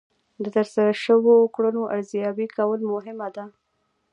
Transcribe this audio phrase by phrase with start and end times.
[0.43, 3.45] د ترسره شوو کړنو ارزیابي کول مهمه ده.